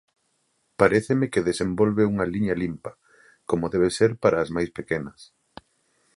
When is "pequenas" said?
4.77-5.19